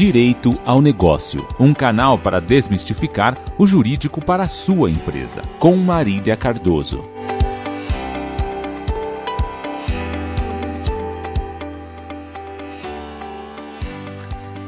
[0.00, 6.38] Direito ao Negócio, um canal para desmistificar o jurídico para a sua empresa, com Marília
[6.38, 7.04] Cardoso.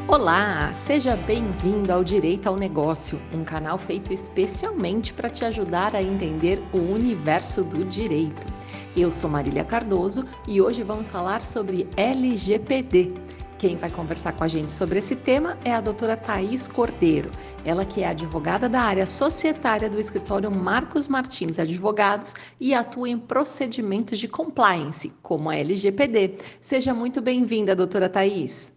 [0.06, 6.02] Olá, seja bem-vindo ao Direito ao Negócio, um canal feito especialmente para te ajudar a
[6.02, 8.46] entender o universo do direito.
[8.94, 13.14] Eu sou Marília Cardoso e hoje vamos falar sobre LGPD.
[13.62, 17.30] Quem vai conversar com a gente sobre esse tema é a doutora Thaís Cordeiro,
[17.64, 23.16] ela que é advogada da área societária do escritório Marcos Martins Advogados e atua em
[23.16, 26.38] procedimentos de compliance, como a LGPD.
[26.60, 28.74] Seja muito bem-vinda, doutora Thaís.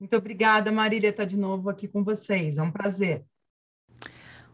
[0.00, 2.56] Muito obrigada, Marília, estar de novo aqui com vocês.
[2.56, 3.22] É um prazer.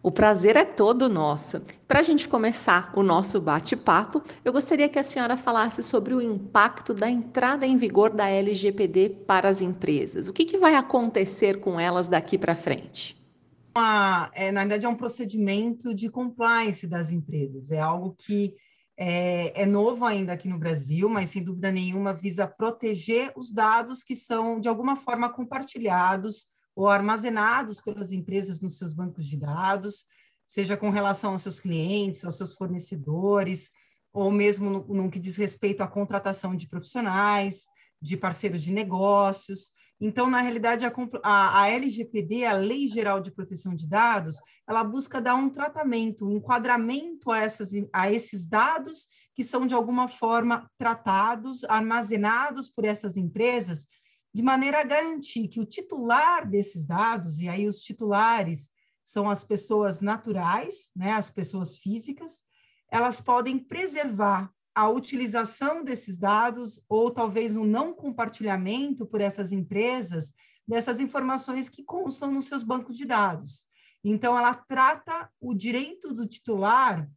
[0.04, 1.62] O prazer é todo nosso.
[1.86, 6.20] Para a gente começar o nosso bate-papo, eu gostaria que a senhora falasse sobre o
[6.20, 10.26] impacto da entrada em vigor da LGPD para as empresas.
[10.26, 13.16] O que, que vai acontecer com elas daqui para frente?
[13.76, 17.70] Uma, é, na verdade, é um procedimento de compliance das empresas.
[17.70, 18.56] É algo que
[18.96, 24.02] é, é, novo ainda aqui no Brasil, mas sem dúvida nenhuma visa proteger os dados
[24.02, 30.06] que são, de alguma forma, compartilhados ou armazenados pelas empresas nos seus bancos de dados,
[30.46, 33.70] seja com relação aos seus clientes, aos seus fornecedores,
[34.12, 37.64] ou mesmo no, no que diz respeito à contratação de profissionais,
[38.00, 39.70] de parceiros de negócios.
[40.00, 44.36] Então, na realidade, a, a, a, LGPD, a Lei Geral de Proteção de Dados,
[44.68, 49.74] ela busca dar um tratamento, um enquadramento a, essas, a esses dados que são, de
[49.74, 53.86] alguma forma, tratados, armazenados por essas empresas
[54.34, 58.70] de maneira a garantir que o titular desses dados, e aí os titulares
[59.04, 62.44] são as pessoas naturais, né, as pessoas físicas,
[62.90, 70.32] elas podem preservar a utilização desses dados ou talvez um não compartilhamento por essas empresas
[70.66, 73.66] dessas informações que constam nos seus bancos de dados.
[74.04, 77.08] Então, ela trata o direito do titular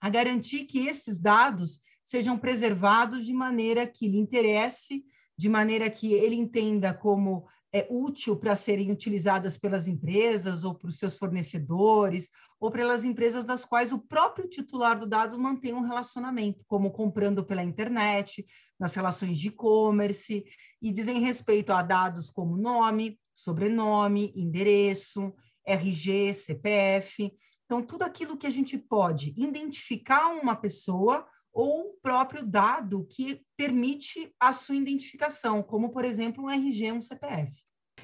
[0.00, 5.04] a garantir que esses dados sejam preservados de maneira que lhe interesse
[5.36, 10.88] de maneira que ele entenda como é útil para serem utilizadas pelas empresas ou para
[10.88, 12.30] os seus fornecedores
[12.60, 17.44] ou pelas empresas das quais o próprio titular do dado mantém um relacionamento, como comprando
[17.44, 18.46] pela internet,
[18.78, 20.44] nas relações de e-commerce,
[20.80, 25.34] e dizem respeito a dados como nome, sobrenome, endereço,
[25.66, 27.34] RG, CPF.
[27.64, 33.40] Então, tudo aquilo que a gente pode identificar uma pessoa ou o próprio dado que
[33.56, 37.52] permite a sua identificação, como, por exemplo, um RG, um CPF.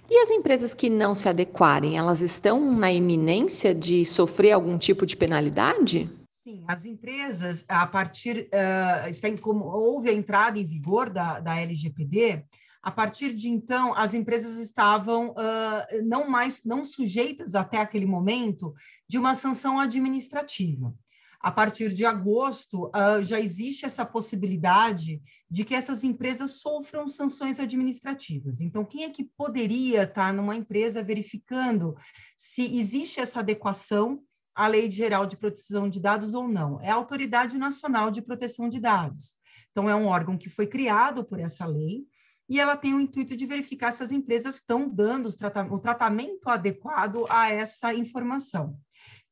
[0.09, 5.05] E as empresas que não se adequarem, elas estão na iminência de sofrer algum tipo
[5.05, 6.09] de penalidade?
[6.31, 12.45] Sim, as empresas, a partir, uh, como houve a entrada em vigor da, da LGPD,
[12.83, 18.73] a partir de então, as empresas estavam uh, não mais não sujeitas até aquele momento
[19.07, 20.95] de uma sanção administrativa
[21.41, 27.59] a partir de agosto, uh, já existe essa possibilidade de que essas empresas sofram sanções
[27.59, 28.61] administrativas.
[28.61, 31.97] Então, quem é que poderia estar numa empresa verificando
[32.37, 34.23] se existe essa adequação
[34.55, 36.79] à Lei Geral de Proteção de Dados ou não?
[36.83, 39.35] É a Autoridade Nacional de Proteção de Dados.
[39.71, 42.05] Então, é um órgão que foi criado por essa lei
[42.51, 45.29] e ela tem o intuito de verificar se as empresas estão dando
[45.71, 48.77] o tratamento adequado a essa informação.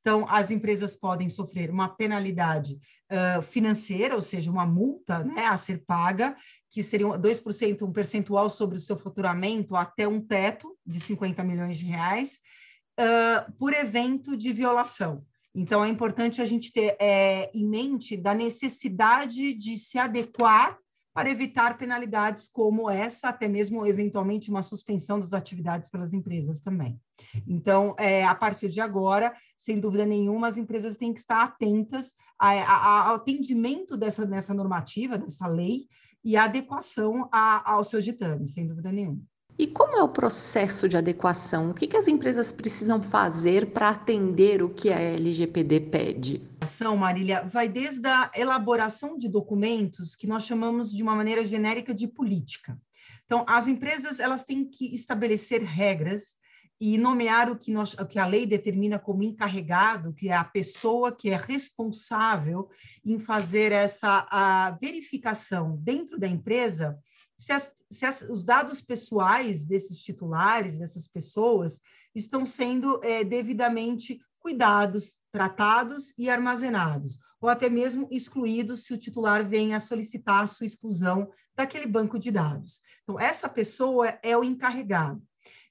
[0.08, 2.78] Então, as empresas podem sofrer uma penalidade
[3.12, 6.34] uh, financeira, ou seja, uma multa né, a ser paga,
[6.70, 11.76] que seria 2%, um percentual sobre o seu faturamento, até um teto de 50 milhões
[11.76, 12.38] de reais,
[12.98, 15.26] uh, por evento de violação.
[15.54, 20.78] Então, é importante a gente ter é, em mente da necessidade de se adequar
[21.18, 26.96] para evitar penalidades como essa, até mesmo eventualmente uma suspensão das atividades pelas empresas também.
[27.44, 32.14] Então, é, a partir de agora, sem dúvida nenhuma, as empresas têm que estar atentas
[32.38, 35.88] ao atendimento dessa, dessa normativa, dessa lei,
[36.24, 39.20] e a adequação a, aos seus ditames, sem dúvida nenhuma.
[39.58, 41.70] E como é o processo de adequação?
[41.70, 46.49] O que, que as empresas precisam fazer para atender o que a LGPD pede?
[46.60, 51.93] Ação, Marília, vai desde a elaboração de documentos, que nós chamamos de uma maneira genérica
[51.93, 52.81] de política.
[53.26, 56.38] Então, as empresas elas têm que estabelecer regras
[56.81, 60.44] e nomear o que, nós, o que a lei determina como encarregado, que é a
[60.44, 62.69] pessoa que é responsável
[63.05, 66.96] em fazer essa verificação dentro da empresa
[67.38, 71.81] se, as, se as, os dados pessoais desses titulares, dessas pessoas,
[72.14, 79.46] estão sendo é, devidamente cuidados, tratados e armazenados, ou até mesmo excluídos se o titular
[79.46, 82.81] vem a solicitar a sua exclusão daquele banco de dados.
[83.02, 85.23] Então, essa pessoa é o encarregado.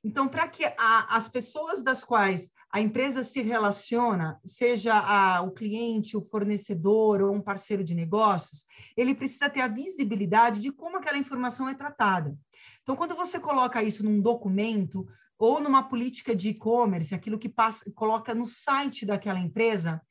[0.03, 5.51] Então, para que a, as pessoas das quais a empresa se relaciona, seja a, o
[5.51, 8.65] cliente, o fornecedor ou um parceiro de negócios,
[8.95, 12.37] ele precisa ter a visibilidade de como aquela informação é tratada.
[12.83, 15.07] Então, quando você coloca isso num documento
[15.39, 20.01] ou numa política de e-commerce, aquilo que passa, coloca no site daquela empresa,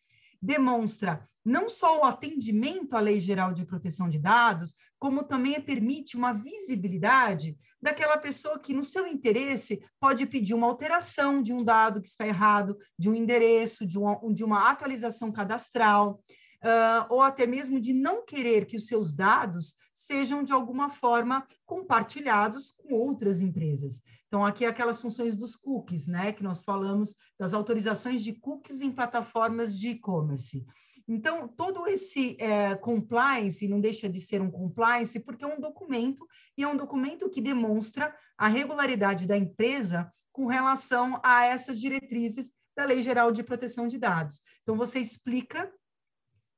[0.41, 6.17] demonstra não só o atendimento à Lei Geral de Proteção de Dados, como também permite
[6.17, 12.03] uma visibilidade daquela pessoa que, no seu interesse, pode pedir uma alteração de um dado
[12.03, 16.21] que está errado, de um endereço, de uma, de uma atualização cadastral
[16.67, 21.47] uh, ou até mesmo de não querer que os seus dados sejam de alguma forma
[21.65, 24.03] compartilhados com outras empresas.
[24.27, 28.81] Então, aqui é aquelas funções dos cookies, né, que nós falamos das autorizações de cookies
[28.81, 30.67] em plataformas de e-commerce.
[31.09, 36.27] Então, todo esse é, compliance não deixa de ser um compliance, porque é um documento,
[36.59, 42.53] e é um documento que demonstra a regularidade da empresa com relação a essas diretrizes
[42.77, 44.43] da Lei Geral de Proteção de Dados.
[44.63, 45.73] Então, você explica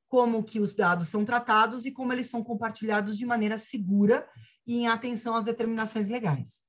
[0.09, 4.27] como que os dados são tratados e como eles são compartilhados de maneira segura
[4.65, 6.63] e em atenção às determinações legais.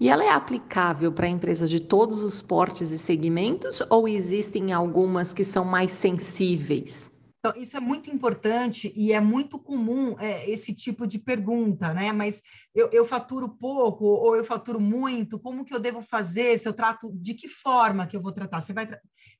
[0.00, 5.32] E ela é aplicável para empresas de todos os portes e segmentos ou existem algumas
[5.32, 7.10] que são mais sensíveis?
[7.40, 12.12] Então, isso é muito importante e é muito comum é, esse tipo de pergunta, né?
[12.12, 12.42] Mas
[12.74, 16.58] eu, eu, faturo pouco ou eu faturo muito, como que eu devo fazer?
[16.58, 18.60] Se eu trato, de que forma que eu vou tratar?
[18.60, 18.88] Você vai,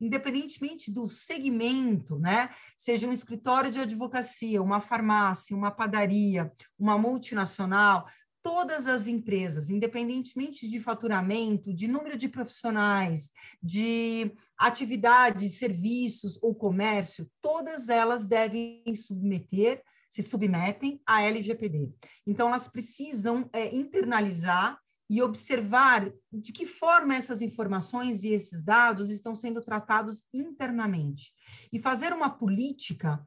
[0.01, 2.51] independentemente do segmento, né?
[2.77, 8.07] Seja um escritório de advocacia, uma farmácia, uma padaria, uma multinacional,
[8.49, 13.31] todas as empresas, independentemente de faturamento, de número de profissionais,
[13.63, 21.93] de atividades, serviços ou comércio, todas elas devem submeter, se submetem à LGPD.
[22.27, 24.81] Então, elas precisam é, internalizar
[25.11, 31.33] e observar de que forma essas informações e esses dados estão sendo tratados internamente
[31.71, 33.23] e fazer uma política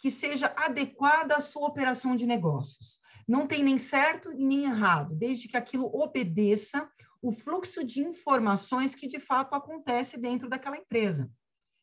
[0.00, 2.98] que seja adequada à sua operação de negócios.
[3.28, 6.90] Não tem nem certo nem errado, desde que aquilo obedeça
[7.22, 11.30] o fluxo de informações que de fato acontece dentro daquela empresa.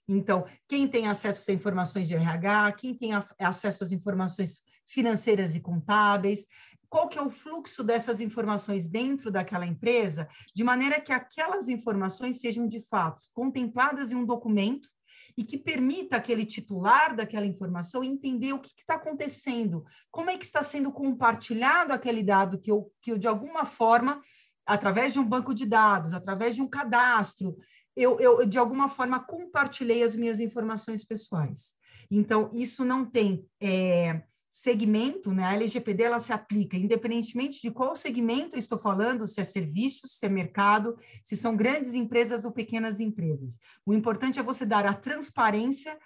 [0.10, 5.60] Então, quem tem acesso às informações de RH, quem tem acesso às informações financeiras e
[5.60, 6.46] contábeis,
[6.90, 12.40] qual que é o fluxo dessas informações dentro daquela empresa, de maneira que aquelas informações
[12.40, 14.90] sejam de fato contempladas em um documento
[15.38, 20.46] e que permita aquele titular daquela informação entender o que está acontecendo, como é que
[20.46, 24.22] está sendo compartilhado aquele dado que eu, que eu, de alguma forma,
[24.66, 27.58] através de um banco de dados, através de um cadastro,
[27.96, 31.74] eu, eu, de alguma forma, compartilhei as minhas informações pessoais.
[32.12, 33.44] Então, isso não tem.
[33.60, 35.44] É, segmento, né?
[35.44, 40.26] A LGPD ela se aplica independentemente de qual segmento estou falando, se é serviços, se
[40.26, 43.58] é mercado, se são grandes empresas ou pequenas empresas.
[43.86, 45.98] O importante é você dar a transparência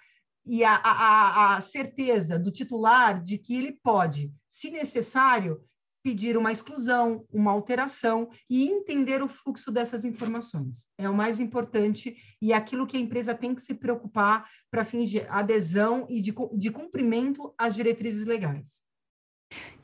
[0.44, 5.62] e a, a, a certeza do titular de que ele pode, se necessário,
[6.02, 10.86] pedir uma exclusão, uma alteração e entender o fluxo dessas informações.
[10.98, 14.84] É o mais importante e é aquilo que a empresa tem que se preocupar para
[14.84, 18.82] fins de adesão e de, de cumprimento às diretrizes legais.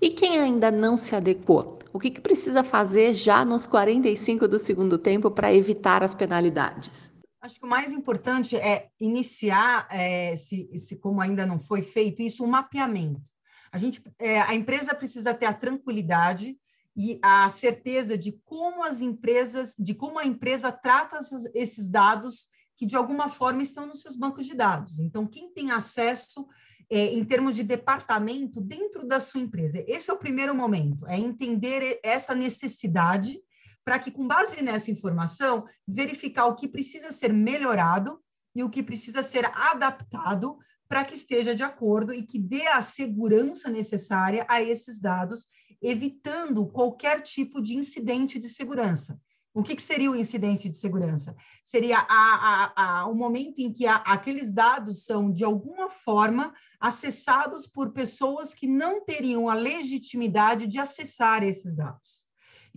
[0.00, 1.78] E quem ainda não se adequou?
[1.92, 7.12] O que, que precisa fazer já nos 45 do segundo tempo para evitar as penalidades?
[7.40, 12.22] Acho que o mais importante é iniciar, é, se, se como ainda não foi feito,
[12.22, 13.30] isso, um mapeamento
[13.72, 16.58] a, gente, é, a empresa precisa ter a tranquilidade
[16.96, 21.20] e a certeza de como as empresas, de como a empresa trata
[21.54, 24.98] esses dados que de alguma forma estão nos seus bancos de dados.
[24.98, 26.46] Então, quem tem acesso
[26.90, 29.84] é, em termos de departamento dentro da sua empresa?
[29.86, 33.40] Esse é o primeiro momento, é entender essa necessidade
[33.84, 38.20] para que, com base nessa informação, verificar o que precisa ser melhorado
[38.54, 40.58] e o que precisa ser adaptado
[40.88, 45.46] para que esteja de acordo e que dê a segurança necessária a esses dados,
[45.82, 49.20] evitando qualquer tipo de incidente de segurança.
[49.54, 51.34] O que, que seria o incidente de segurança?
[51.64, 57.66] Seria a, a, a, o momento em que aqueles dados são, de alguma forma, acessados
[57.66, 62.27] por pessoas que não teriam a legitimidade de acessar esses dados.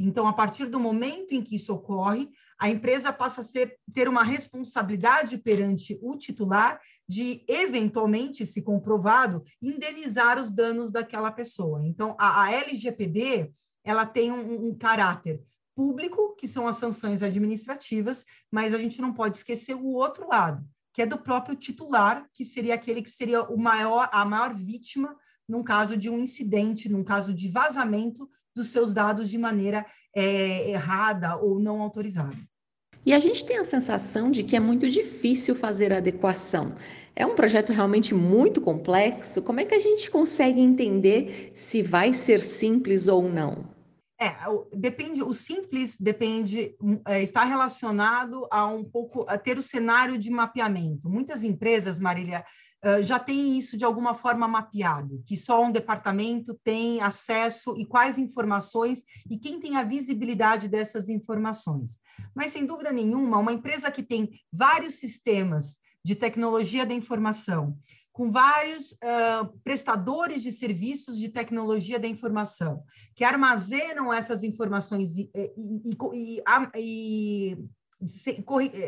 [0.04, 4.08] Então, a partir do momento em que isso ocorre, a empresa passa a ser, ter
[4.08, 11.86] uma responsabilidade perante o titular de, eventualmente, se comprovado, indenizar os danos daquela pessoa.
[11.86, 13.52] Então, a, a LGPD
[13.84, 15.42] ela tem um, um caráter
[15.76, 20.64] público, que são as sanções administrativas, mas a gente não pode esquecer o outro lado,
[20.94, 25.16] que é do próprio titular, que seria aquele que seria o maior, a maior vítima
[25.48, 30.70] num caso de um incidente, num caso de vazamento dos seus dados de maneira é,
[30.70, 32.36] errada ou não autorizada.
[33.06, 36.74] E a gente tem a sensação de que é muito difícil fazer adequação.
[37.16, 39.42] É um projeto realmente muito complexo.
[39.42, 43.66] Como é que a gente consegue entender se vai ser simples ou não?
[44.20, 44.36] É,
[44.72, 46.76] depende, o simples depende,
[47.08, 51.10] é, está relacionado a um pouco, a ter o cenário de mapeamento.
[51.10, 52.46] Muitas empresas, Marília,
[53.04, 58.18] já têm isso de alguma forma mapeado, que só um departamento tem acesso e quais
[58.18, 62.00] informações e quem tem a visibilidade dessas informações.
[62.36, 67.78] Mas, sem dúvida nenhuma, uma empresa que tem vários sistemas de tecnologia da informação,
[68.12, 72.84] com vários uh, prestadores de serviços de tecnologia da informação,
[73.16, 76.42] que armazenam essas informações e, e,
[76.76, 77.58] e, e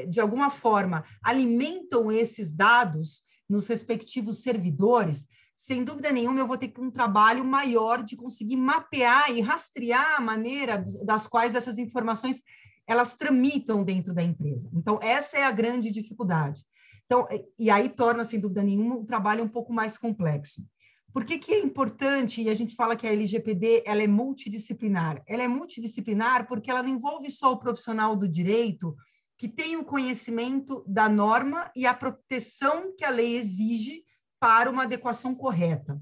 [0.08, 3.22] de alguma forma alimentam esses dados
[3.54, 9.32] nos respectivos servidores, sem dúvida nenhuma eu vou ter um trabalho maior de conseguir mapear
[9.32, 12.42] e rastrear a maneira das quais essas informações
[12.88, 14.70] elas tramitam dentro da empresa.
[14.74, 16.66] Então, essa é a grande dificuldade.
[17.06, 17.26] Então,
[17.58, 20.66] e aí torna, sem dúvida nenhuma, o trabalho um pouco mais complexo.
[21.14, 25.22] Por que, que é importante, e a gente fala que a LGPD ela é multidisciplinar?
[25.28, 28.96] Ela é multidisciplinar porque ela não envolve só o profissional do direito
[29.38, 34.04] que tem o conhecimento da norma e a proteção que a lei exige
[34.40, 36.00] para uma adequação correta.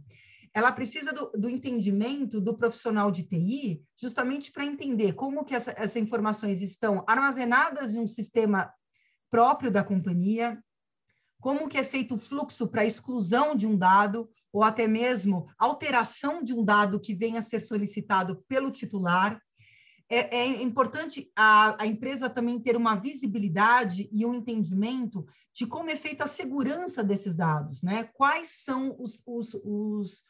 [0.54, 5.72] Ela precisa do, do entendimento do profissional de TI, justamente para entender como que essa,
[5.72, 8.72] essas informações estão armazenadas em um sistema
[9.30, 10.62] próprio da companhia,
[11.40, 16.44] como que é feito o fluxo para exclusão de um dado ou até mesmo alteração
[16.44, 19.42] de um dado que venha a ser solicitado pelo titular.
[20.14, 25.90] É, é importante a, a, empresa também ter uma visibilidade e um entendimento de como
[25.90, 28.04] é feita a segurança desses dados, né?
[28.14, 30.26] Quais são os, os, os,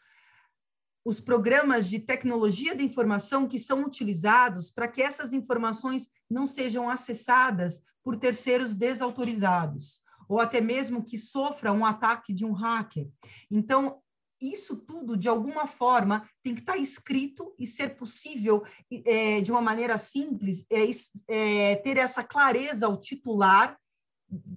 [1.03, 6.87] os programas de tecnologia da informação que são utilizados para que essas informações não sejam
[6.87, 13.09] acessadas por terceiros desautorizados ou até mesmo que sofra um ataque de um hacker.
[13.49, 13.99] Então,
[14.41, 18.63] isso tudo, de alguma forma, tem que estar escrito e ser possível,
[19.05, 20.89] é, de uma maneira simples, é,
[21.27, 23.77] é, ter essa clareza ao titular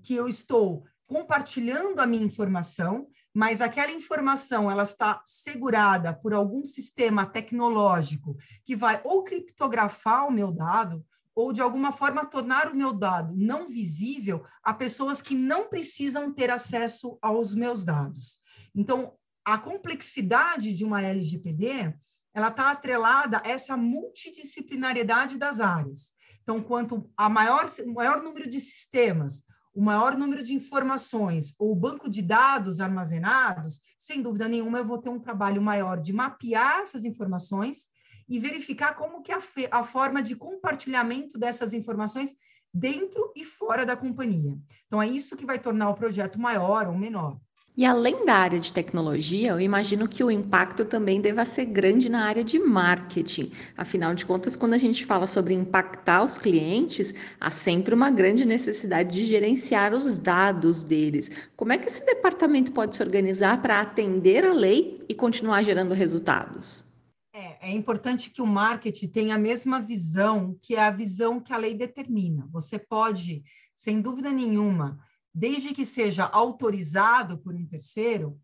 [0.02, 6.64] que eu estou compartilhando a minha informação, mas aquela informação ela está segurada por algum
[6.64, 12.76] sistema tecnológico que vai ou criptografar o meu dado ou de alguma forma tornar o
[12.76, 18.38] meu dado não visível a pessoas que não precisam ter acesso aos meus dados.
[18.74, 19.14] Então,
[19.44, 21.94] a complexidade de uma LGPD,
[22.32, 26.12] ela está atrelada a essa multidisciplinariedade das áreas.
[26.42, 32.08] Então, quanto a maior, maior número de sistemas, o maior número de informações ou banco
[32.08, 37.04] de dados armazenados, sem dúvida nenhuma, eu vou ter um trabalho maior de mapear essas
[37.04, 37.88] informações
[38.28, 42.34] e verificar como que a, a forma de compartilhamento dessas informações
[42.72, 44.56] dentro e fora da companhia.
[44.86, 47.38] Então, é isso que vai tornar o projeto maior ou menor.
[47.76, 52.08] E além da área de tecnologia, eu imagino que o impacto também deva ser grande
[52.08, 53.50] na área de marketing.
[53.76, 58.44] Afinal de contas, quando a gente fala sobre impactar os clientes, há sempre uma grande
[58.44, 61.48] necessidade de gerenciar os dados deles.
[61.56, 65.94] Como é que esse departamento pode se organizar para atender a lei e continuar gerando
[65.94, 66.84] resultados?
[67.32, 71.52] É, é importante que o marketing tenha a mesma visão que é a visão que
[71.52, 72.46] a lei determina.
[72.52, 73.42] Você pode,
[73.74, 74.96] sem dúvida nenhuma,
[75.34, 78.38] desde que seja autorizado por um terceiro,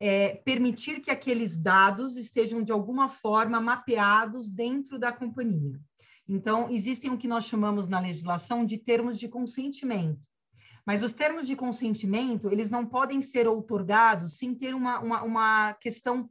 [0.00, 5.78] é, permitir que aqueles dados estejam de alguma forma mapeados dentro da companhia.
[6.26, 10.26] Então, existem o que nós chamamos na legislação de termos de consentimento.
[10.86, 15.72] Mas os termos de consentimento, eles não podem ser outorgados sem ter uma, uma, uma
[15.74, 16.30] questão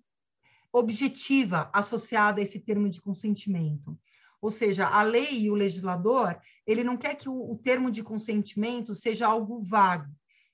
[0.74, 3.98] objetiva associada a esse termo de consentimento.
[4.42, 8.04] Ou seja, a lei e o legislador, ele não quer que o, o termo de
[8.04, 10.10] consentimento seja algo vago.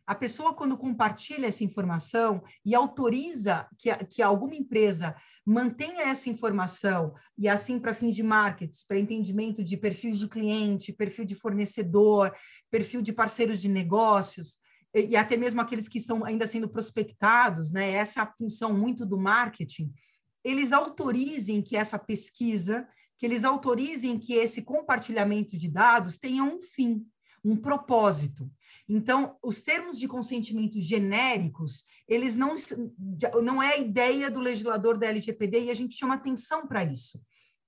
[0.08, 7.16] A pessoa, quando compartilha essa informação e autoriza que, que alguma empresa mantenha essa informação,
[7.36, 12.32] e assim para fins de marketing, para entendimento de perfil de cliente, perfil de fornecedor,
[12.70, 14.60] perfil de parceiros de negócios,
[14.94, 17.92] e até mesmo aqueles que estão ainda sendo prospectados, né?
[17.92, 19.92] Essa é a função muito do marketing.
[20.44, 22.88] Eles autorizem que essa pesquisa,
[23.18, 27.06] que eles autorizem que esse compartilhamento de dados tenha um fim,
[27.44, 28.52] um propósito.
[28.90, 32.56] Então, os termos de consentimento genéricos, eles não
[33.44, 37.22] não é a ideia do legislador da LGPD e a gente chama atenção para isso,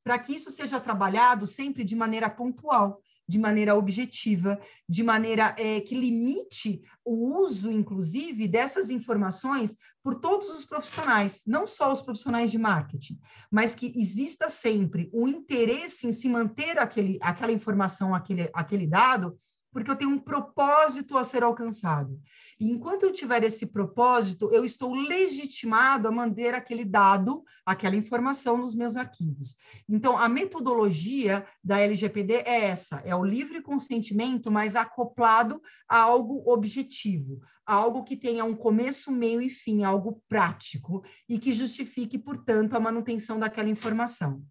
[0.03, 5.81] para que isso seja trabalhado sempre de maneira pontual de maneira objetiva, de maneira é,
[5.81, 12.49] que limite o uso, inclusive, dessas informações por todos os profissionais, não só os profissionais
[12.49, 13.19] de marketing,
[13.51, 19.35] mas que exista sempre o interesse em se manter aquele, aquela informação, aquele, aquele dado
[19.77, 22.19] porque eu tenho um propósito a ser alcançado.
[22.59, 28.57] E enquanto eu tiver esse propósito, eu estou legitimado a manter aquele dado, aquela informação
[28.57, 29.55] nos meus arquivos.
[29.87, 36.41] Então, a metodologia da LGPD é essa: é o livre consentimento, mas acoplado a algo
[36.51, 42.73] objetivo, algo que tenha um começo, meio e fim, algo prático e que justifique, portanto,
[42.73, 44.43] a manutenção daquela informação.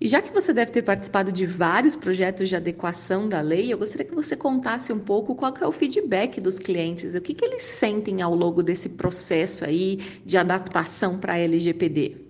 [0.00, 3.78] E já que você deve ter participado de vários projetos de adequação da lei, eu
[3.78, 7.44] gostaria que você contasse um pouco qual é o feedback dos clientes, o que, que
[7.44, 12.24] eles sentem ao longo desse processo aí de adaptação para a LGPD.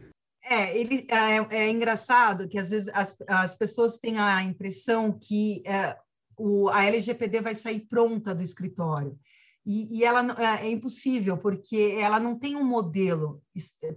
[0.46, 5.62] É, ele, é, é, engraçado que às vezes as, as pessoas têm a impressão que
[5.66, 5.96] é,
[6.36, 9.18] o, a LGPD vai sair pronta do escritório.
[9.64, 13.42] E, e ela é, é impossível, porque ela não tem um modelo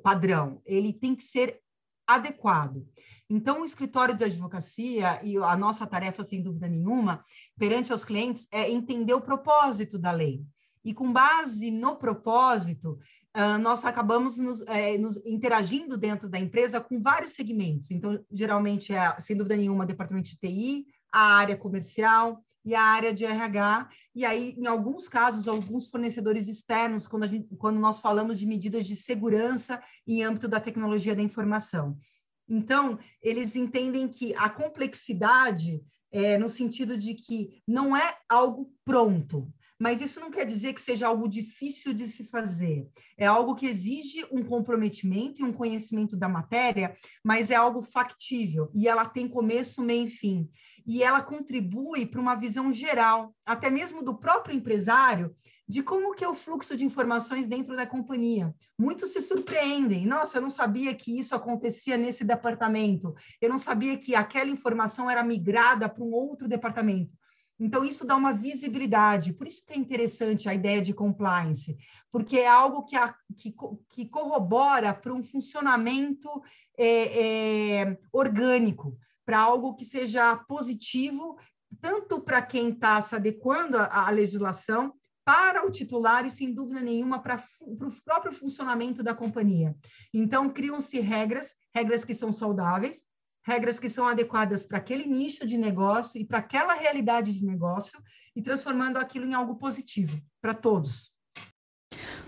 [0.02, 1.60] padrão, ele tem que ser
[2.08, 2.88] adequado.
[3.30, 7.24] Então, o escritório de advocacia e a nossa tarefa, sem dúvida nenhuma,
[7.58, 10.42] perante aos clientes, é entender o propósito da lei.
[10.86, 12.98] E com base no propósito,
[13.36, 17.92] uh, nós acabamos nos, é, nos, interagindo dentro da empresa com vários segmentos.
[17.92, 23.14] Então, geralmente é, sem dúvida nenhuma, departamento de TI, a área comercial e a área
[23.14, 23.90] de RH.
[24.14, 28.86] E aí, em alguns casos, alguns fornecedores externos, quando, gente, quando nós falamos de medidas
[28.86, 31.98] de segurança em âmbito da tecnologia da informação.
[32.46, 35.82] Então, eles entendem que a complexidade
[36.12, 39.48] é no sentido de que não é algo pronto,
[39.80, 42.88] mas isso não quer dizer que seja algo difícil de se fazer.
[43.18, 46.94] É algo que exige um comprometimento e um conhecimento da matéria,
[47.24, 50.50] mas é algo factível e ela tem começo, meio e fim.
[50.86, 55.36] E ela contribui para uma visão geral, até mesmo do próprio empresário,
[55.68, 58.56] de como que é o fluxo de informações dentro da companhia.
[58.80, 60.06] Muitos se surpreendem.
[60.06, 63.14] Nossa, eu não sabia que isso acontecia nesse departamento.
[63.42, 67.14] Eu não sabia que aquela informação era migrada para um outro departamento.
[67.60, 69.34] Então, isso dá uma visibilidade.
[69.34, 71.78] Por isso que é interessante a ideia de compliance,
[72.12, 73.56] porque é algo que, a, que,
[73.90, 76.30] que corrobora para um funcionamento
[76.78, 81.38] é, é, orgânico, para algo que seja positivo,
[81.82, 84.94] tanto para quem está se adequando à, à legislação,
[85.26, 87.38] para o titular e, sem dúvida nenhuma, para,
[87.78, 89.76] para o próprio funcionamento da companhia.
[90.14, 93.04] Então, criam-se regras, regras que são saudáveis,
[93.48, 97.98] regras que são adequadas para aquele nicho de negócio e para aquela realidade de negócio
[98.36, 101.14] e transformando aquilo em algo positivo para todos.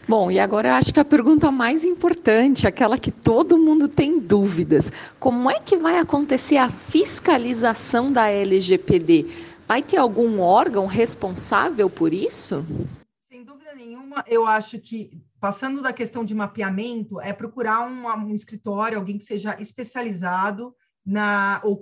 [0.07, 4.91] Bom, e agora acho que a pergunta mais importante, aquela que todo mundo tem dúvidas:
[5.19, 9.25] como é que vai acontecer a fiscalização da LGPD?
[9.67, 12.65] Vai ter algum órgão responsável por isso?
[13.29, 18.35] Sem dúvida nenhuma, eu acho que passando da questão de mapeamento, é procurar um, um
[18.35, 20.75] escritório, alguém que seja especializado
[21.05, 21.79] na, ou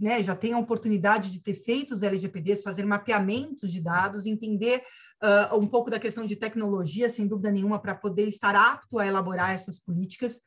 [0.00, 4.82] né, já tem a oportunidade de ter feito os LGPDs, fazer mapeamentos de dados, entender
[5.22, 9.06] uh, um pouco da questão de tecnologia, sem dúvida nenhuma, para poder estar apto a
[9.06, 10.40] elaborar essas políticas,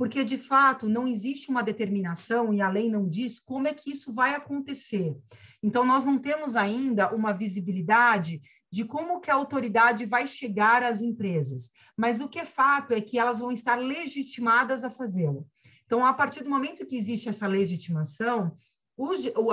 [0.00, 3.90] porque de fato não existe uma determinação e a lei não diz como é que
[3.90, 5.14] isso vai acontecer.
[5.62, 8.40] Então nós não temos ainda uma visibilidade
[8.72, 13.00] de como que a autoridade vai chegar às empresas, mas o que é fato é
[13.00, 15.46] que elas vão estar legitimadas a fazê-lo.
[15.90, 18.54] Então, a partir do momento que existe essa legitimação,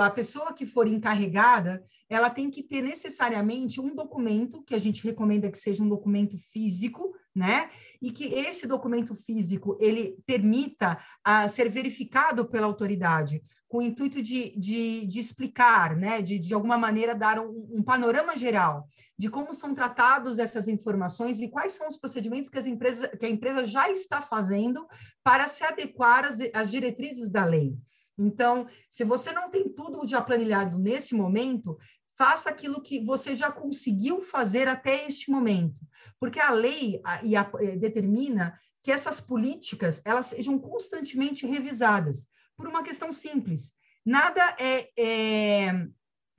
[0.00, 5.02] a pessoa que for encarregada, ela tem que ter necessariamente um documento, que a gente
[5.02, 7.68] recomenda que seja um documento físico, né?
[8.00, 14.22] E que esse documento físico, ele permita uh, ser verificado pela autoridade, com o intuito
[14.22, 16.22] de, de, de explicar, né?
[16.22, 21.40] De, de alguma maneira dar um, um, panorama geral de como são tratados essas informações
[21.40, 24.86] e quais são os procedimentos que, as empresas, que a empresa já está fazendo
[25.22, 27.76] para se adequar às, às diretrizes da lei.
[28.18, 31.78] Então, se você não tem tudo já planilhado nesse momento,
[32.18, 35.80] faça aquilo que você já conseguiu fazer até este momento,
[36.18, 42.26] porque a lei a, a, a, eh, determina que essas políticas elas sejam constantemente revisadas
[42.56, 43.72] por uma questão simples.
[44.04, 45.86] Nada é, é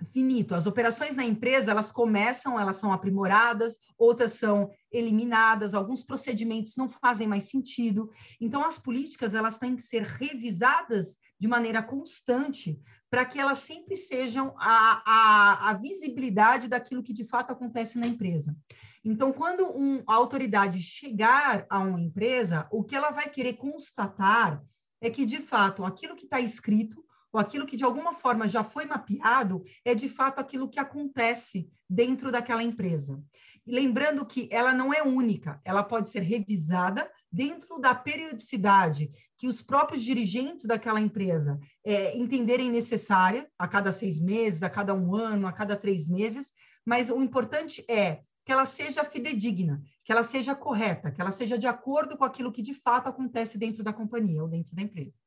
[0.06, 0.56] finito.
[0.56, 6.90] As operações na empresa, elas começam, elas são aprimoradas, outras são eliminadas, alguns procedimentos não
[6.90, 8.10] fazem mais sentido.
[8.40, 13.96] Então, as políticas, elas têm que ser revisadas de maneira constante para que elas sempre
[13.96, 18.56] sejam a, a, a, visibilidade daquilo que de fato acontece na empresa.
[19.04, 24.62] Então, quando um, a autoridade chegar a uma empresa, o que ela vai querer constatar
[25.02, 28.64] é que, de fato, aquilo que está escrito ou aquilo que de alguma forma já
[28.64, 33.22] foi mapeado, é de fato aquilo que acontece dentro daquela empresa.
[33.66, 39.48] E lembrando que ela não é única, ela pode ser revisada dentro da periodicidade que
[39.48, 45.16] os próprios dirigentes daquela empresa é, entenderem necessária, a cada seis meses, a cada um
[45.16, 46.52] ano, a cada três meses,
[46.86, 51.58] mas o importante é que ela seja fidedigna, que ela seja correta, que ela seja
[51.58, 55.20] de acordo com aquilo que de fato acontece dentro da companhia ou dentro da empresa.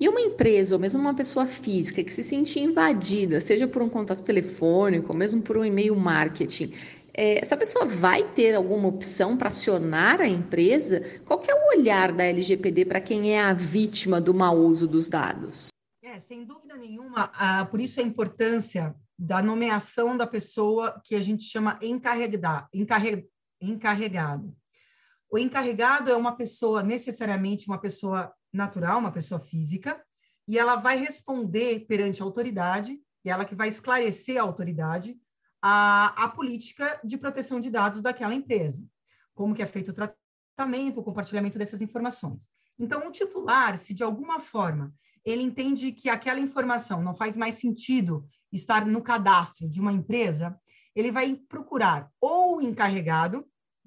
[0.00, 3.88] E uma empresa, ou mesmo uma pessoa física que se sentir invadida, seja por um
[3.88, 6.72] contato telefônico, ou mesmo por um e-mail marketing,
[7.20, 11.02] é, essa pessoa vai ter alguma opção para acionar a empresa?
[11.24, 15.08] Qual é o olhar da LGPD para quem é a vítima do mau uso dos
[15.08, 15.68] dados?
[16.00, 17.30] É, sem dúvida nenhuma,
[17.70, 23.28] por isso a importância da nomeação da pessoa que a gente chama encarregada, encarre,
[23.60, 24.56] encarregado.
[25.28, 30.02] O encarregado é uma pessoa, necessariamente uma pessoa natural, uma pessoa física,
[30.46, 35.18] e ela vai responder perante a autoridade, e ela que vai esclarecer a autoridade
[35.60, 38.86] a, a política de proteção de dados daquela empresa,
[39.34, 42.48] como que é feito o tratamento, o compartilhamento dessas informações.
[42.78, 47.56] Então, o titular, se de alguma forma ele entende que aquela informação não faz mais
[47.56, 50.58] sentido estar no cadastro de uma empresa,
[50.94, 53.46] ele vai procurar ou o encarregado,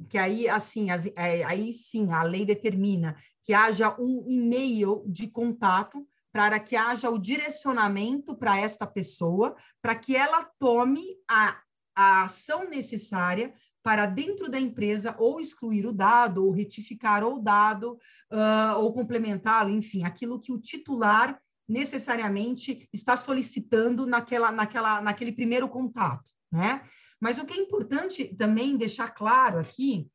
[0.09, 6.05] que aí assim, é, aí sim a lei determina que haja um e-mail de contato
[6.31, 11.59] para que haja o direcionamento para esta pessoa, para que ela tome a,
[11.95, 17.93] a ação necessária para dentro da empresa ou excluir o dado, ou retificar o dado,
[18.31, 25.67] uh, ou complementá-lo, enfim, aquilo que o titular necessariamente está solicitando naquela, naquela, naquele primeiro
[25.67, 26.81] contato, né?
[27.19, 30.09] Mas o que é importante também deixar claro aqui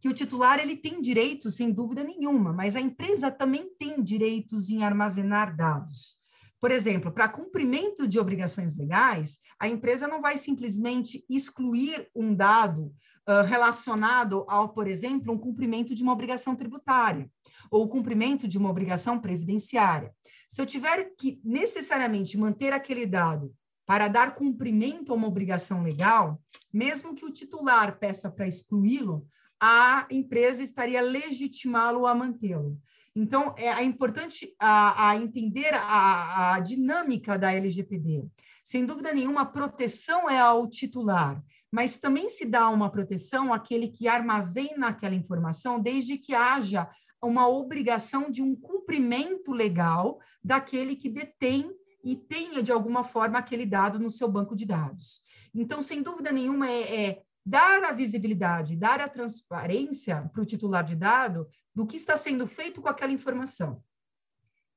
[0.00, 4.70] que o titular ele tem direitos, sem dúvida nenhuma, mas a empresa também tem direitos
[4.70, 6.18] em armazenar dados.
[6.60, 12.92] Por exemplo, para cumprimento de obrigações legais, a empresa não vai simplesmente excluir um dado
[13.28, 17.30] uh, relacionado ao, por exemplo, um cumprimento de uma obrigação tributária
[17.70, 20.12] ou o cumprimento de uma obrigação previdenciária.
[20.48, 23.54] Se eu tiver que necessariamente manter aquele dado
[23.86, 26.40] para dar cumprimento a uma obrigação legal,
[26.72, 29.26] mesmo que o titular peça para excluí-lo,
[29.60, 32.78] a empresa estaria legitimá-lo a mantê-lo.
[33.14, 38.24] Então, é, é importante a, a entender a, a, dinâmica da LGPD.
[38.64, 43.88] Sem dúvida nenhuma, a proteção é ao titular, mas também se dá uma proteção àquele
[43.88, 46.88] que armazena aquela informação, desde que haja
[47.20, 51.72] uma obrigação de um cumprimento legal daquele que detém
[52.04, 55.20] e tenha, de alguma forma, aquele dado no seu banco de dados.
[55.52, 60.84] Então, sem dúvida nenhuma, é, é dar a visibilidade, dar a transparência para o titular
[60.84, 63.82] de dado do que está sendo feito com aquela informação.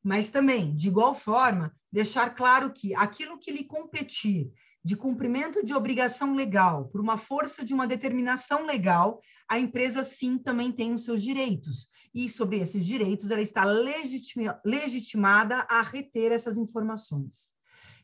[0.01, 4.51] Mas também, de igual forma, deixar claro que aquilo que lhe competir
[4.83, 10.37] de cumprimento de obrigação legal por uma força de uma determinação legal, a empresa sim
[10.39, 11.87] também tem os seus direitos.
[12.15, 17.51] E sobre esses direitos, ela está legitima, legitimada a reter essas informações.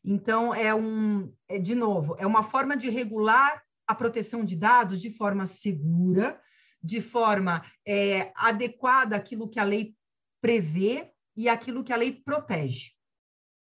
[0.03, 5.01] Então, é um, é, de novo, é uma forma de regular a proteção de dados
[5.01, 6.39] de forma segura,
[6.83, 9.95] de forma é, adequada àquilo que a lei
[10.41, 12.97] prevê e àquilo que a lei protege.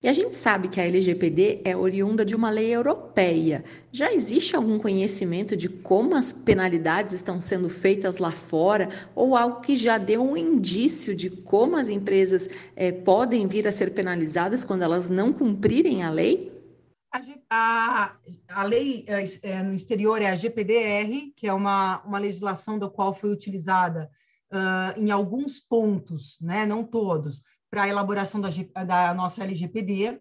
[0.03, 3.65] E a gente sabe que a LGPD é oriunda de uma lei europeia.
[3.91, 9.62] Já existe algum conhecimento de como as penalidades estão sendo feitas lá fora, ou algo
[9.62, 14.65] que já deu um indício de como as empresas é, podem vir a ser penalizadas
[14.65, 16.56] quando elas não cumprirem a lei?
[17.49, 18.16] A,
[18.49, 22.90] a lei é, é, no exterior é a GPDR, que é uma, uma legislação do
[22.90, 24.11] qual foi utilizada
[24.53, 28.51] uh, em alguns pontos, né, não todos, para a elaboração da,
[28.85, 30.21] da, nossa LGPD.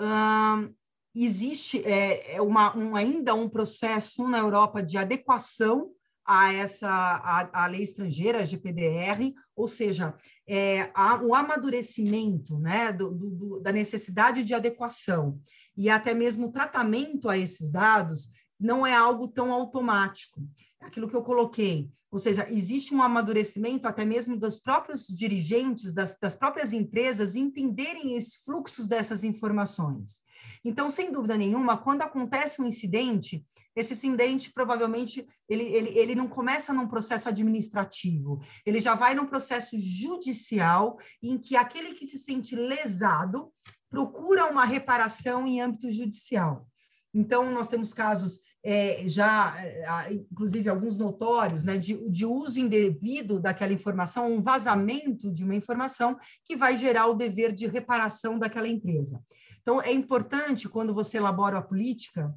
[0.00, 0.74] Uh,
[1.14, 5.90] existe é, é, uma, um, ainda um processo na Europa de adequação
[6.32, 10.14] a essa a, a lei estrangeira, GPDR, ou seja,
[10.48, 10.92] é,
[11.24, 15.40] o amadurecimento né, do, do, da necessidade de adequação
[15.76, 18.28] e até mesmo o tratamento a esses dados
[18.60, 20.40] não é algo tão automático.
[20.80, 26.16] Aquilo que eu coloquei, ou seja, existe um amadurecimento até mesmo dos próprios dirigentes, das,
[26.18, 30.22] das próprias empresas entenderem esses fluxos dessas informações.
[30.64, 33.44] Então, sem dúvida nenhuma, quando acontece um incidente,
[33.76, 39.26] esse incidente provavelmente ele, ele, ele não começa num processo administrativo, ele já vai num
[39.26, 43.52] processo judicial em que aquele que se sente lesado
[43.90, 46.66] procura uma reparação em âmbito judicial.
[47.12, 53.40] Então, nós temos casos é, já, é, inclusive alguns notórios, né, de, de uso indevido
[53.40, 58.68] daquela informação, um vazamento de uma informação que vai gerar o dever de reparação daquela
[58.68, 59.22] empresa.
[59.62, 62.34] Então, é importante, quando você elabora a política,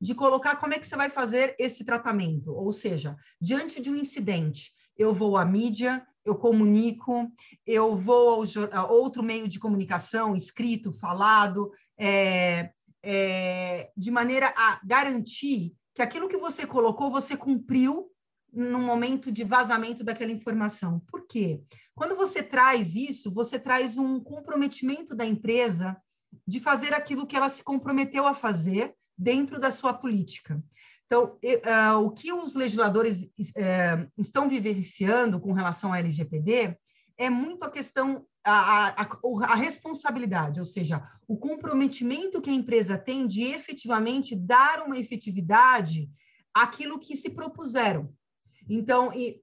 [0.00, 2.52] de colocar como é que você vai fazer esse tratamento.
[2.52, 7.30] Ou seja, diante de um incidente, eu vou à mídia, eu comunico,
[7.66, 8.42] eu vou ao,
[8.72, 12.70] a outro meio de comunicação, escrito, falado, é,
[13.04, 18.10] é, de maneira a garantir que aquilo que você colocou, você cumpriu
[18.52, 21.00] no momento de vazamento daquela informação.
[21.10, 21.62] Por quê?
[21.94, 25.96] Quando você traz isso, você traz um comprometimento da empresa
[26.46, 30.62] de fazer aquilo que ela se comprometeu a fazer dentro da sua política.
[31.06, 36.76] Então, uh, o que os legisladores uh, estão vivenciando com relação à LGPD
[37.16, 39.08] é muito a questão, a, a,
[39.44, 46.10] a, responsabilidade, ou seja, o comprometimento que a empresa tem de efetivamente dar uma efetividade
[46.52, 48.12] àquilo que se propuseram.
[48.68, 49.40] Então, e,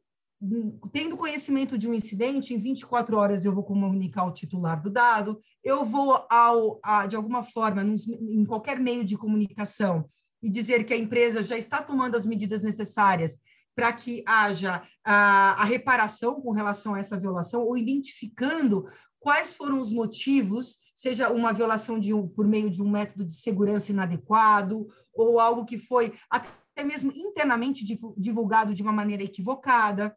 [0.91, 5.39] tendo conhecimento de um incidente, em 24 horas eu vou comunicar ao titular do dado,
[5.63, 10.05] eu vou, ao, a, de alguma forma, nos, em qualquer meio de comunicação,
[10.41, 13.39] e dizer que a empresa já está tomando as medidas necessárias
[13.75, 18.85] para que haja a, a reparação com relação a essa violação, ou identificando
[19.19, 23.35] quais foram os motivos, seja uma violação de um, por meio de um método de
[23.35, 27.85] segurança inadequado, ou algo que foi até mesmo internamente
[28.17, 30.15] divulgado de uma maneira equivocada,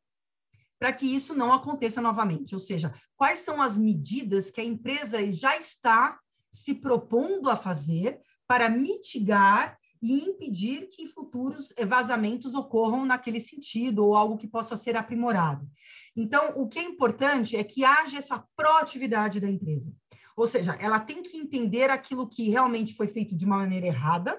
[0.79, 2.55] para que isso não aconteça novamente.
[2.55, 6.19] Ou seja, quais são as medidas que a empresa já está
[6.51, 14.15] se propondo a fazer para mitigar e impedir que futuros vazamentos ocorram naquele sentido ou
[14.15, 15.67] algo que possa ser aprimorado.
[16.15, 19.95] Então, o que é importante é que haja essa proatividade da empresa.
[20.37, 24.39] Ou seja, ela tem que entender aquilo que realmente foi feito de uma maneira errada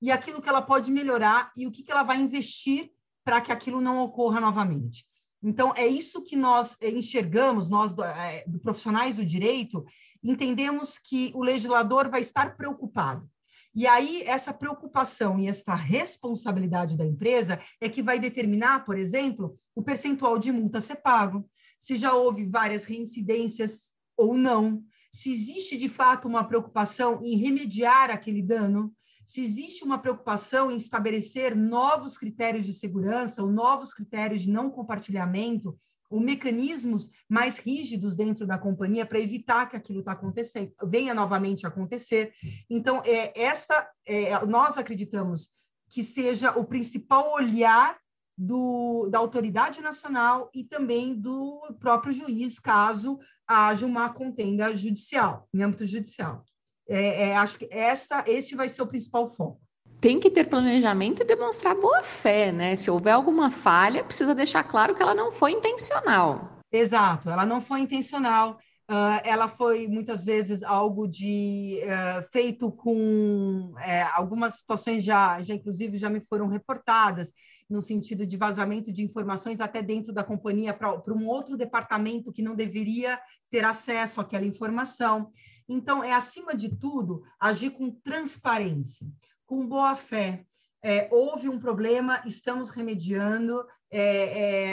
[0.00, 2.92] e aquilo que ela pode melhorar e o que, ela vai investir
[3.24, 5.04] para que aquilo não ocorra novamente.
[5.42, 9.84] Então, é isso que nós enxergamos, nós do profissionais do direito,
[10.22, 13.28] entendemos que o legislador vai estar preocupado
[13.74, 19.56] e aí, essa preocupação e essa responsabilidade da empresa é que vai determinar, por exemplo,
[19.74, 25.32] o percentual de multa a ser pago, se já houve várias reincidências ou não, se
[25.32, 28.92] existe de fato uma preocupação em remediar aquele dano,
[29.24, 34.70] se existe uma preocupação em estabelecer novos critérios de segurança ou novos critérios de não
[34.70, 35.76] compartilhamento
[36.10, 41.66] ou mecanismos mais rígidos dentro da companhia para evitar que aquilo está acontecendo, venha novamente
[41.66, 42.32] acontecer.
[42.68, 45.50] Então, é, esta, é, nós acreditamos
[45.88, 47.96] que seja o principal olhar
[48.36, 55.62] do, da autoridade nacional e também do próprio juiz, caso haja uma contenda judicial, em
[55.62, 56.44] âmbito judicial.
[56.88, 59.60] É, é, acho que esta, este vai ser o principal foco
[60.00, 62.74] tem que ter planejamento e demonstrar boa fé, né?
[62.74, 66.58] Se houver alguma falha, precisa deixar claro que ela não foi intencional.
[66.72, 68.58] Exato, ela não foi intencional.
[68.90, 75.54] Uh, ela foi muitas vezes algo de uh, feito com uh, algumas situações já, já
[75.54, 77.32] inclusive já me foram reportadas
[77.68, 82.42] no sentido de vazamento de informações até dentro da companhia para um outro departamento que
[82.42, 85.30] não deveria ter acesso àquela informação.
[85.68, 89.06] Então é acima de tudo agir com transparência
[89.50, 90.46] com boa fé.
[90.80, 94.04] É, houve um problema, estamos remediando, é,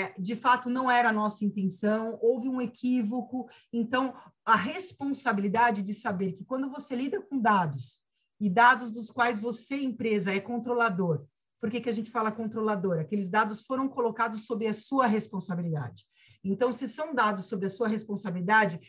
[0.03, 4.13] é, de fato não era a nossa intenção, houve um equívoco, então
[4.45, 7.99] a responsabilidade de saber que quando você lida com dados,
[8.39, 11.25] e dados dos quais você, empresa, é controlador,
[11.59, 12.99] por que, que a gente fala controlador?
[12.99, 16.05] Aqueles dados foram colocados sob a sua responsabilidade.
[16.43, 18.79] Então, se são dados sob a sua responsabilidade,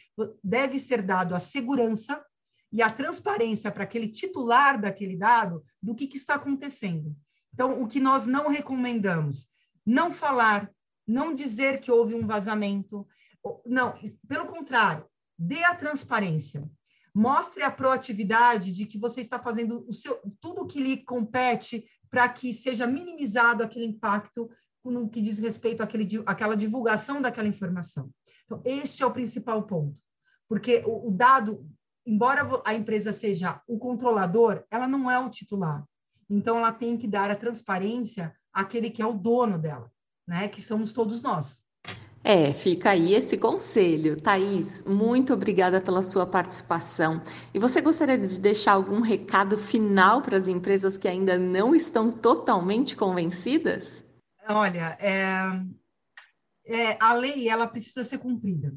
[0.44, 2.22] deve ser dado a segurança
[2.72, 7.16] e a transparência para aquele titular daquele dado do que, que está acontecendo.
[7.52, 9.48] Então, o que nós não recomendamos,
[9.84, 10.70] não falar,
[11.06, 13.06] não dizer que houve um vazamento,
[13.64, 13.94] não,
[14.28, 15.06] pelo contrário,
[15.38, 16.68] dê a transparência.
[17.14, 21.84] Mostre a proatividade de que você está fazendo o seu, tudo o que lhe compete
[22.10, 24.50] para que seja minimizado aquele impacto
[24.84, 28.10] no que diz respeito àquele, àquela divulgação daquela informação.
[28.44, 30.00] Então, este é o principal ponto,
[30.48, 31.66] porque o, o dado
[32.08, 35.84] embora a empresa seja o controlador, ela não é o titular.
[36.28, 39.90] Então, ela tem que dar a transparência àquele que é o dono dela,
[40.26, 40.48] né?
[40.48, 41.62] Que somos todos nós.
[42.24, 44.20] É, fica aí esse conselho.
[44.20, 47.20] Thaís, muito obrigada pela sua participação.
[47.54, 52.10] E você gostaria de deixar algum recado final para as empresas que ainda não estão
[52.10, 54.04] totalmente convencidas?
[54.48, 55.38] Olha, é,
[56.66, 58.74] é, a lei ela precisa ser cumprida.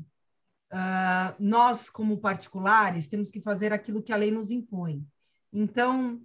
[0.72, 5.06] Uh, nós, como particulares, temos que fazer aquilo que a lei nos impõe.
[5.52, 6.22] Então,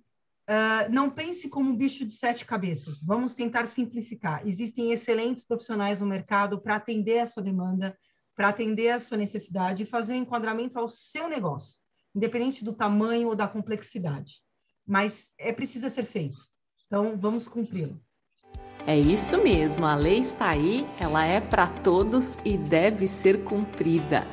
[0.48, 3.02] Uh, não pense como um bicho de sete cabeças.
[3.02, 4.46] Vamos tentar simplificar.
[4.46, 7.98] Existem excelentes profissionais no mercado para atender a sua demanda,
[8.32, 11.80] para atender a sua necessidade e fazer um enquadramento ao seu negócio,
[12.14, 14.40] independente do tamanho ou da complexidade.
[14.86, 16.44] Mas é preciso ser feito.
[16.86, 18.00] Então, vamos cumpri-lo.
[18.86, 24.24] É isso mesmo, a lei está aí, ela é para todos e deve ser cumprida.